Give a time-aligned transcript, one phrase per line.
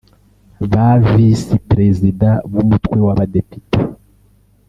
[0.71, 3.77] ba Visi Perezida b’Umutwe w’Abadepite